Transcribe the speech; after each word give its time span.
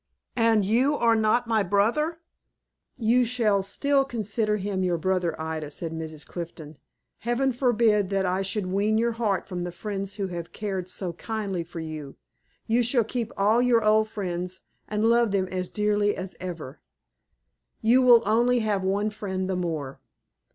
"And 0.39 0.65
you 0.65 0.97
are 0.97 1.15
not 1.15 1.45
my 1.45 1.61
brother?" 1.61 2.21
"You 2.97 3.23
shall 3.23 3.61
still 3.61 4.03
consider 4.03 4.57
him 4.57 4.83
your 4.83 4.97
brother, 4.97 5.39
Ida," 5.39 5.69
said 5.69 5.91
Mrs. 5.93 6.25
Clifton. 6.25 6.77
"Heaven 7.19 7.53
forbid 7.53 8.09
that 8.09 8.25
I 8.25 8.41
should 8.41 8.65
wean 8.65 8.97
your 8.97 9.11
heart 9.11 9.47
from 9.47 9.61
the 9.61 9.71
friends 9.71 10.15
who 10.15 10.25
have 10.29 10.51
cared 10.53 10.89
so 10.89 11.13
kindly 11.13 11.63
for 11.63 11.79
you! 11.79 12.15
You 12.65 12.81
shall 12.81 13.03
keep 13.03 13.31
all 13.37 13.61
your 13.61 13.85
old 13.85 14.09
friends, 14.09 14.61
and 14.87 15.05
love 15.05 15.29
them 15.29 15.45
as 15.49 15.69
dearly 15.69 16.15
as 16.17 16.35
ever. 16.39 16.79
You 17.83 18.01
will 18.01 18.23
only 18.25 18.57
have 18.61 18.81
one 18.81 19.11
friend 19.11 19.47
the 19.47 19.55
more." 19.55 19.99